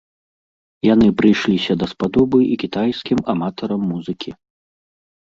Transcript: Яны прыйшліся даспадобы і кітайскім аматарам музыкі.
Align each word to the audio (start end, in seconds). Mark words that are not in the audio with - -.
Яны 0.93 1.07
прыйшліся 1.19 1.73
даспадобы 1.83 2.39
і 2.45 2.55
кітайскім 2.63 3.21
аматарам 3.35 3.81
музыкі. 3.93 4.31